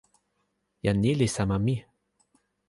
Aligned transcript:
jan 0.83 0.97
ni 1.03 1.11
li 1.19 1.27
sama 1.35 1.57
mi. 1.65 1.75